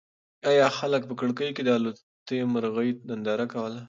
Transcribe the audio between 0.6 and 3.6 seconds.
هلک په کړکۍ کې د الوتی مرغۍ ننداره